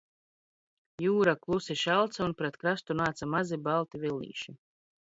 [1.05, 4.61] Jūra klusi šalca un pret krastu nāca mazi, balti vilnīši